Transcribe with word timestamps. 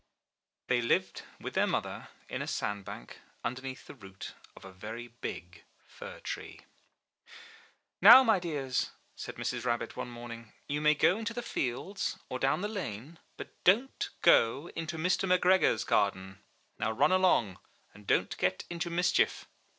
They 0.65 0.81
lived 0.81 1.21
with 1.39 1.53
their 1.53 1.67
mother 1.67 2.07
in 2.27 2.41
a 2.41 2.47
sand 2.47 2.85
bank, 2.85 3.19
under 3.43 3.61
neath 3.61 3.85
the 3.85 3.93
root 3.93 4.33
of 4.55 4.65
a 4.65 4.71
very 4.73 5.09
big 5.09 5.63
fir 5.85 6.19
tree. 6.21 6.61
Now, 8.01 8.23
my 8.23 8.39
dears,'' 8.39 8.89
said 9.15 9.35
Mrs. 9.35 9.63
Rabbit 9.63 9.95
one 9.95 10.09
morning, 10.09 10.53
'*you 10.67 10.81
may 10.81 10.95
go 10.95 11.19
into 11.19 11.35
the 11.35 11.43
fields 11.43 12.17
or 12.29 12.39
down 12.39 12.61
the 12.61 12.67
lane, 12.67 13.19
but 13.37 13.63
don't 13.63 14.09
go 14.23 14.71
into 14.75 14.97
Mr. 14.97 15.29
McGregor's 15.31 15.83
garden. 15.83 16.39
Now 16.79 16.91
run 16.93 17.11
along, 17.11 17.59
and 17.93 18.07
don't 18.07 18.35
get 18.39 18.63
into 18.71 18.89
mischief. 18.89 19.45